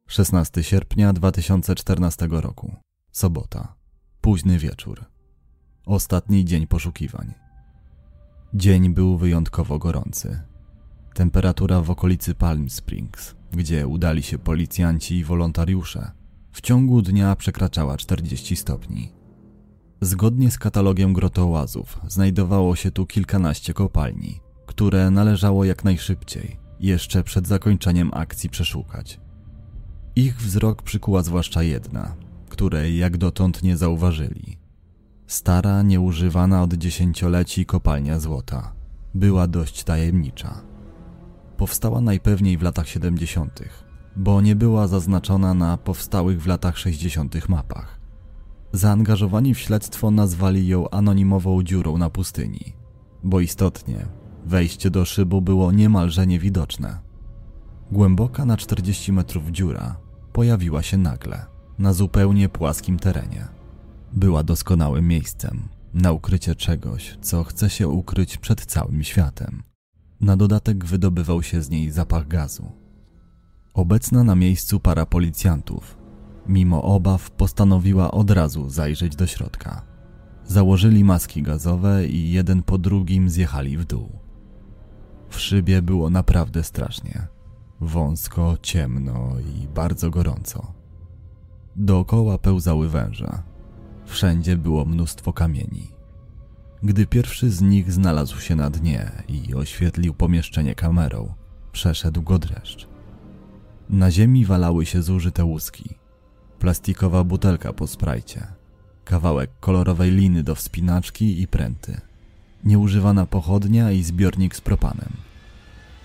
[0.07, 2.75] 16 sierpnia 2014 roku,
[3.11, 3.75] sobota,
[4.21, 5.05] późny wieczór.
[5.85, 7.33] Ostatni dzień poszukiwań.
[8.53, 10.41] Dzień był wyjątkowo gorący.
[11.13, 16.11] Temperatura w okolicy Palm Springs, gdzie udali się policjanci i wolontariusze,
[16.51, 19.13] w ciągu dnia przekraczała 40 stopni.
[20.01, 27.47] Zgodnie z katalogiem grotołazów znajdowało się tu kilkanaście kopalni, które należało jak najszybciej, jeszcze przed
[27.47, 29.19] zakończeniem akcji przeszukać.
[30.15, 32.15] Ich wzrok przykuła zwłaszcza jedna,
[32.49, 34.57] której jak dotąd nie zauważyli.
[35.27, 38.73] Stara, nieużywana od dziesięcioleci kopalnia złota
[39.15, 40.61] była dość tajemnicza.
[41.57, 43.59] Powstała najpewniej w latach 70.,
[44.15, 47.49] bo nie była zaznaczona na powstałych w latach 60.
[47.49, 47.99] mapach.
[48.71, 52.73] Zaangażowani w śledztwo nazwali ją anonimową dziurą na pustyni,
[53.23, 56.99] bo istotnie wejście do szybu było niemalże niewidoczne.
[57.91, 59.97] Głęboka na 40 metrów dziura
[60.33, 61.45] pojawiła się nagle,
[61.79, 63.47] na zupełnie płaskim terenie.
[64.13, 69.63] Była doskonałym miejscem na ukrycie czegoś, co chce się ukryć przed całym światem.
[70.21, 72.71] Na dodatek wydobywał się z niej zapach gazu.
[73.73, 75.97] Obecna na miejscu para policjantów,
[76.47, 79.81] mimo obaw, postanowiła od razu zajrzeć do środka.
[80.47, 84.20] Założyli maski gazowe i jeden po drugim zjechali w dół.
[85.31, 87.27] W szybie było naprawdę strasznie.
[87.81, 90.73] Wąsko, ciemno i bardzo gorąco.
[91.75, 93.41] Dookoła pełzały węże.
[94.05, 95.87] Wszędzie było mnóstwo kamieni.
[96.83, 101.33] Gdy pierwszy z nich znalazł się na dnie i oświetlił pomieszczenie kamerą,
[101.71, 102.87] przeszedł go dreszcz.
[103.89, 105.95] Na ziemi walały się zużyte łuski,
[106.59, 108.47] plastikowa butelka po sprajcie,
[109.05, 112.01] kawałek kolorowej liny do wspinaczki i pręty,
[112.63, 115.09] nieużywana pochodnia i zbiornik z propanem,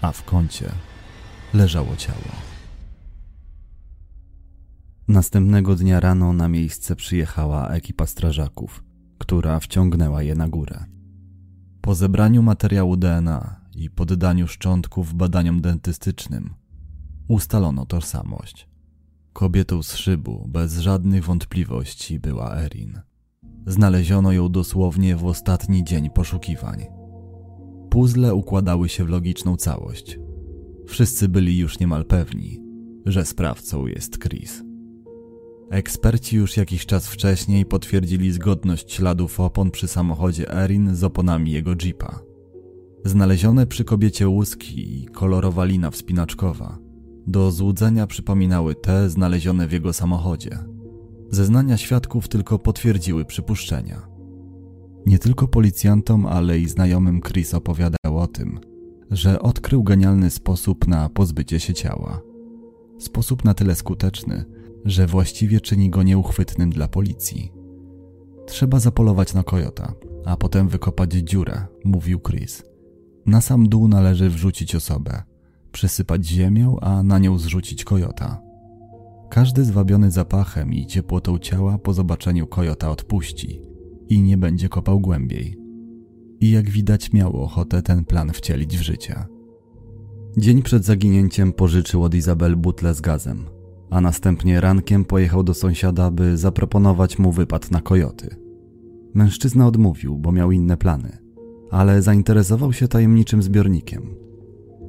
[0.01, 0.73] a w kącie
[1.55, 2.47] leżało ciało.
[5.09, 8.85] Następnego dnia rano na miejsce przyjechała ekipa strażaków,
[9.19, 10.85] która wciągnęła je na górę.
[11.81, 16.55] Po zebraniu materiału DNA i poddaniu szczątków badaniom dentystycznym
[17.29, 18.69] ustalono tożsamość.
[19.33, 23.01] Kobietą z szybu bez żadnych wątpliwości była Erin.
[23.67, 26.87] Znaleziono ją dosłownie w ostatni dzień poszukiwań.
[27.91, 30.19] Puzzle układały się w logiczną całość.
[30.87, 32.61] Wszyscy byli już niemal pewni,
[33.07, 34.63] że sprawcą jest Chris.
[35.71, 41.71] Eksperci już jakiś czas wcześniej potwierdzili zgodność śladów opon przy samochodzie Erin z oponami jego
[41.85, 42.21] jeepa.
[43.05, 46.87] Znalezione przy kobiecie łuski i kolorowa lina wspinaczkowa
[47.27, 50.59] do złudzenia przypominały te znalezione w jego samochodzie.
[51.31, 54.09] Zeznania świadków tylko potwierdziły przypuszczenia.
[55.07, 58.61] Nie tylko policjantom, ale i znajomym Chris opowiadał o tym,
[59.11, 62.21] że odkrył genialny sposób na pozbycie się ciała.
[62.99, 64.45] Sposób na tyle skuteczny,
[64.85, 67.53] że właściwie czyni go nieuchwytnym dla policji.
[68.47, 72.63] Trzeba zapolować na kojota, a potem wykopać dziurę, mówił Chris.
[73.27, 75.23] Na sam dół należy wrzucić osobę,
[75.73, 78.46] przysypać ziemią, a na nią zrzucić kojota.
[79.31, 83.61] Każdy zwabiony zapachem i ciepłotą ciała po zobaczeniu kojota odpuści
[84.09, 85.59] i nie będzie kopał głębiej.
[86.41, 89.25] I jak widać miał ochotę ten plan wcielić w życie.
[90.39, 93.45] Dzień przed zaginięciem pożyczył od Izabel butlę z gazem,
[93.91, 98.37] a następnie rankiem pojechał do sąsiada, by zaproponować mu wypad na kojoty.
[99.15, 101.19] Mężczyzna odmówił, bo miał inne plany,
[101.71, 104.15] ale zainteresował się tajemniczym zbiornikiem.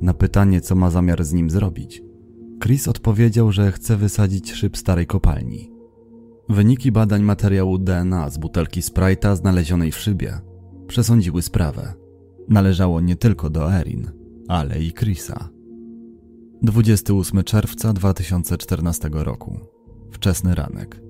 [0.02, 2.04] Na pytanie, co ma zamiar z nim zrobić,
[2.64, 5.72] Chris odpowiedział, że chce wysadzić szyb starej kopalni.
[6.50, 10.40] Wyniki badań materiału DNA z butelki Sprite'a znalezionej w szybie
[10.88, 11.94] przesądziły sprawę.
[12.50, 14.12] Należało nie tylko do Erin,
[14.48, 15.50] ale i Chrisa.
[16.62, 19.60] 28 czerwca 2014 roku.
[20.12, 21.02] Wczesny ranek.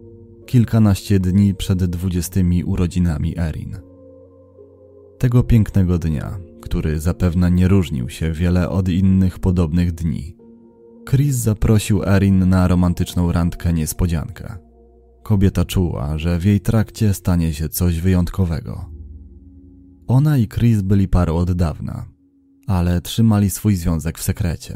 [0.45, 3.77] Kilkanaście dni przed dwudziestymi urodzinami Erin.
[5.17, 10.36] Tego pięknego dnia, który zapewne nie różnił się wiele od innych podobnych dni,
[11.09, 14.57] Chris zaprosił Erin na romantyczną randkę niespodziankę.
[15.23, 18.85] Kobieta czuła, że w jej trakcie stanie się coś wyjątkowego.
[20.07, 22.05] Ona i Chris byli parą od dawna,
[22.67, 24.75] ale trzymali swój związek w sekrecie.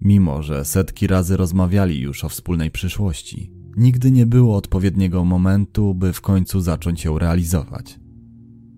[0.00, 6.12] Mimo, że setki razy rozmawiali już o wspólnej przyszłości, nigdy nie było odpowiedniego momentu, by
[6.12, 8.00] w końcu zacząć ją realizować.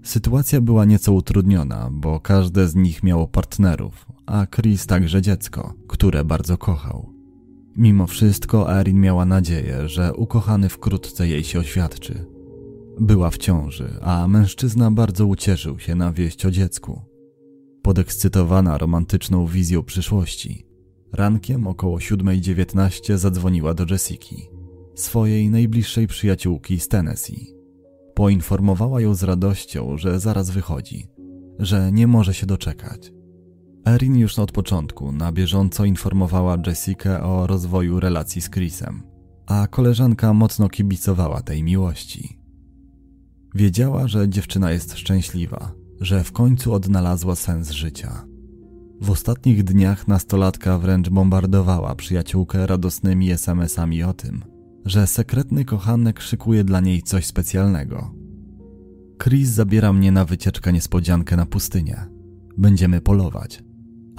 [0.02, 6.24] Sytuacja była nieco utrudniona, bo każde z nich miało partnerów, a Chris także dziecko, które
[6.24, 7.12] bardzo kochał.
[7.76, 12.26] Mimo wszystko Erin miała nadzieję, że ukochany wkrótce jej się oświadczy.
[13.00, 17.00] Była w ciąży, a mężczyzna bardzo ucieszył się na wieść o dziecku.
[17.82, 20.66] Podekscytowana romantyczną wizją przyszłości,
[21.12, 24.48] rankiem około 7.19 zadzwoniła do Jessiki,
[24.94, 27.54] swojej najbliższej przyjaciółki z Tennessee.
[28.14, 31.06] Poinformowała ją z radością, że zaraz wychodzi,
[31.58, 33.19] że nie może się doczekać.
[33.86, 39.02] Erin już od początku na bieżąco informowała Jessikę o rozwoju relacji z Chrisem,
[39.46, 42.38] a koleżanka mocno kibicowała tej miłości.
[43.54, 48.24] Wiedziała, że dziewczyna jest szczęśliwa, że w końcu odnalazła sens życia.
[49.00, 54.44] W ostatnich dniach nastolatka wręcz bombardowała przyjaciółkę radosnymi SMS-ami o tym,
[54.84, 58.14] że sekretny kochanek szykuje dla niej coś specjalnego.
[59.22, 62.06] Chris zabiera mnie na wycieczkę niespodziankę na pustynię.
[62.58, 63.62] Będziemy polować,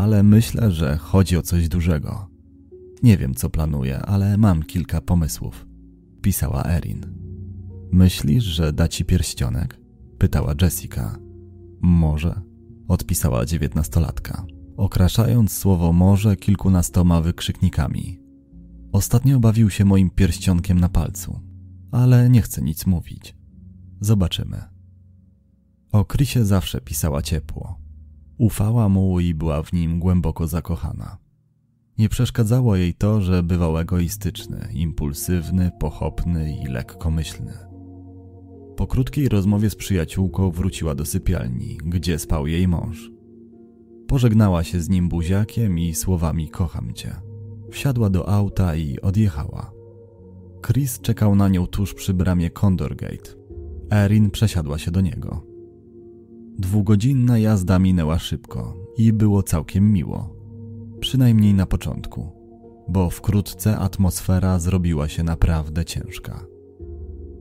[0.02, 2.30] ale myślę, że chodzi o coś dużego.
[3.04, 5.68] Nie wiem, co planuję, ale mam kilka pomysłów.
[6.22, 7.06] Pisała Erin.
[7.91, 9.80] Myślisz, że da ci pierścionek?
[10.18, 11.18] Pytała Jessica.
[11.82, 12.41] Może,
[12.88, 14.45] odpisała dziewiętnastolatka,
[14.78, 18.22] okraszając słowo może kilkunastoma wykrzyknikami.
[18.91, 21.39] Ostatnio bawił się moim pierścionkiem na palcu,
[21.91, 23.36] ale nie chcę nic mówić.
[23.99, 24.62] Zobaczymy.
[25.91, 27.81] O Krysie zawsze pisała ciepło.
[28.38, 31.18] Ufała mu i była w nim głęboko zakochana.
[31.98, 37.54] Nie przeszkadzało jej to, że bywał egoistyczny, impulsywny, pochopny i lekkomyślny.
[38.76, 43.12] Po krótkiej rozmowie z przyjaciółką wróciła do sypialni, gdzie spał jej mąż.
[44.08, 47.16] Pożegnała się z nim buziakiem i słowami kocham cię.
[47.72, 49.72] Wsiadła do auta i odjechała.
[50.68, 53.30] Chris czekał na nią tuż przy bramie Condorgate.
[53.92, 55.51] Erin przesiadła się do niego.
[56.60, 60.36] Dwugodzinna jazda minęła szybko i było całkiem miło.
[60.99, 62.30] Przynajmniej na początku,
[62.88, 66.45] bo wkrótce atmosfera zrobiła się naprawdę ciężka.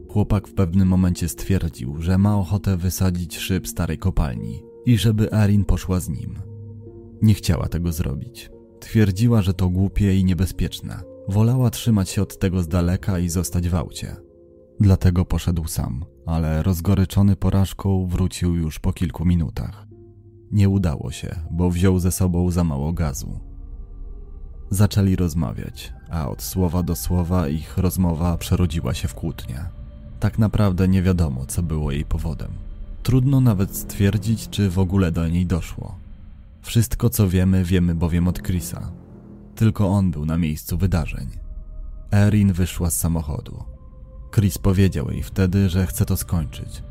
[0.09, 5.65] Chłopak w pewnym momencie stwierdził, że ma ochotę wysadzić szyb starej kopalni i żeby Erin
[5.65, 6.39] poszła z nim.
[7.23, 8.51] Nie chciała tego zrobić.
[8.81, 11.01] Twierdziła, że to głupie i niebezpieczne.
[11.29, 14.17] Wolała trzymać się od tego z daleka i zostać w aucie.
[14.81, 19.87] Dlatego poszedł sam, ale rozgoryczony porażką wrócił już po kilku minutach.
[20.51, 23.41] Nie udało się, bo wziął ze sobą za mało gazu.
[24.71, 29.65] Zaczęli rozmawiać, a od słowa do słowa ich rozmowa przerodziła się w kłótnię.
[30.21, 32.51] Tak naprawdę nie wiadomo, co było jej powodem.
[33.03, 35.99] Trudno nawet stwierdzić, czy w ogóle do niej doszło.
[36.63, 38.93] Wszystko, co wiemy, wiemy bowiem od Chrisa.
[39.55, 41.29] Tylko on był na miejscu wydarzeń.
[42.13, 43.65] Erin wyszła z samochodu.
[44.35, 46.83] Chris powiedział jej wtedy, że chce to skończyć.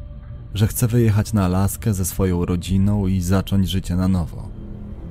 [0.53, 4.49] Że chce wyjechać na Alaskę ze swoją rodziną i zacząć życie na nowo.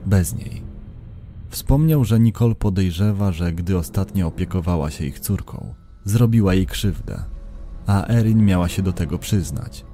[0.06, 0.62] Bez niej.
[1.50, 5.74] Wspomniał, że Nicole podejrzewa, że gdy ostatnio opiekowała się ich córką,
[6.04, 7.22] zrobiła jej krzywdę,
[7.86, 9.84] a Erin miała się do tego przyznać.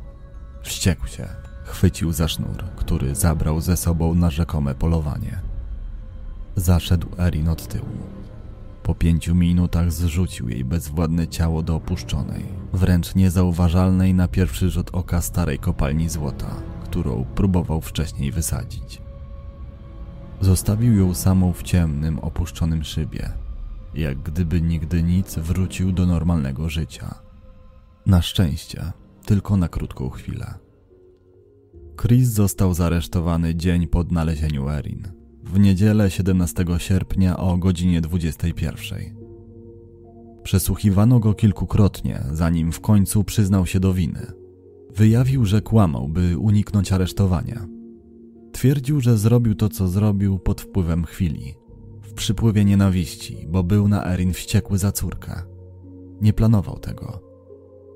[0.62, 1.28] Wściekł się,
[1.64, 5.41] chwycił za sznur, który zabrał ze sobą na rzekome polowanie.
[6.57, 8.24] Zaszedł Erin od tyłu.
[8.85, 15.22] Po pięciu minutach zrzucił jej bezwładne ciało do opuszczonej, wręcz niezauważalnej na pierwszy rzut oka
[15.22, 19.03] starej kopalni złota, którą próbował wcześniej wysadzić.
[20.41, 23.30] Zostawił ją samą w ciemnym, opuszczonym szybie,
[23.95, 27.14] jak gdyby nigdy nic wrócił do normalnego życia.
[28.07, 28.93] Na szczęście,
[29.26, 30.55] tylko na krótką chwilę.
[32.01, 35.14] Chris został zaresztowany dzień po odnalezieniu Erin,
[35.55, 39.17] w niedzielę 17 sierpnia o godzinie 21.
[40.43, 44.27] Przesłuchiwano go kilkukrotnie, zanim w końcu przyznał się do winy.
[44.97, 47.67] Wyjawił, że kłamał, by uniknąć aresztowania.
[48.53, 51.55] Twierdził, że zrobił to, co zrobił pod wpływem chwili,
[52.03, 55.43] w przypływie nienawiści, bo był na Erin wściekły za córkę.
[56.21, 57.21] Nie planował tego.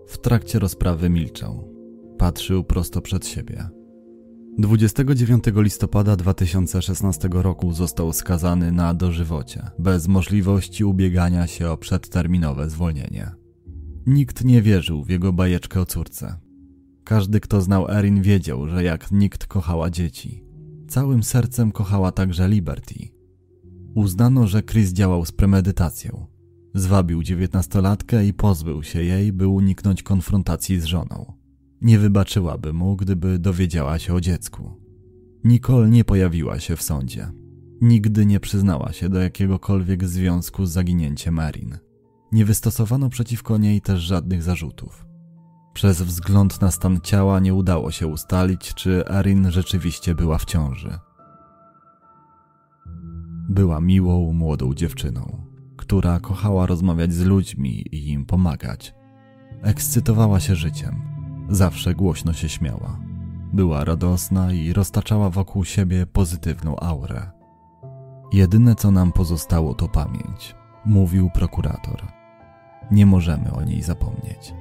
[0.07, 1.75] W trakcie rozprawy milczał.
[2.19, 3.78] Patrzył prosto przed siebie.
[4.59, 13.31] 29 listopada 2016 roku został skazany na dożywocie, bez możliwości ubiegania się o przedterminowe zwolnienie.
[14.07, 16.41] Nikt nie wierzył w jego bajeczkę o córce.
[17.05, 20.45] Każdy, kto znał Erin, wiedział, że jak nikt kochała dzieci.
[20.89, 23.09] Całym sercem kochała także Liberty.
[23.95, 26.27] Uznano, że Chris działał z premedytacją.
[26.75, 31.38] Zwabił dziewiętnastolatkę i pozbył się jej, by uniknąć konfrontacji z żoną.
[31.83, 34.81] Nie wybaczyłaby mu, gdyby dowiedziała się o dziecku.
[35.45, 37.31] Nicole nie pojawiła się w sądzie.
[37.81, 41.79] Nigdy nie przyznała się do jakiegokolwiek związku z zaginięciem Erin.
[42.33, 45.07] Nie wystosowano przeciwko niej też żadnych zarzutów.
[45.75, 50.99] Przez wzgląd na stan ciała nie udało się ustalić, czy Erin rzeczywiście była w ciąży.
[53.49, 58.95] Była miłą, młodą dziewczyną, która kochała rozmawiać z ludźmi i im pomagać.
[59.63, 61.03] Ekscytowała się życiem,
[61.49, 62.99] zawsze głośno się śmiała.
[63.53, 67.31] Była radosna i roztaczała wokół siebie pozytywną aurę.
[68.33, 72.03] Jedyne co nam pozostało to pamięć, mówił prokurator.
[72.91, 74.55] Nie możemy o niej zapomnieć.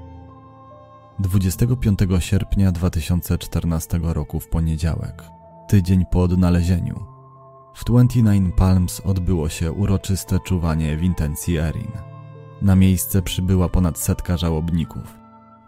[1.20, 5.24] 25 sierpnia 2014 roku w poniedziałek,
[5.68, 7.18] tydzień po odnalezieniu,
[7.78, 11.92] w 29 Palms odbyło się uroczyste czuwanie w intencji Erin.
[12.62, 15.17] Na miejsce przybyła ponad setka żałobników.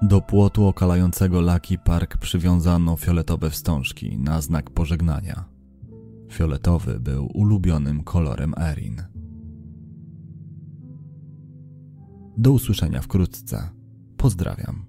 [0.02, 5.46] Do płotu okalającego Lucky Park przywiązano fioletowe wstążki na znak pożegnania.
[6.32, 9.04] Fioletowy był ulubionym kolorem Erin.
[12.38, 13.70] Do usłyszenia wkrótce.
[14.18, 14.89] Pozdrawiam.